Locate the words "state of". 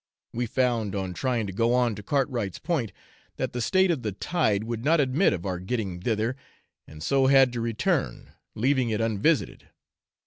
3.61-4.01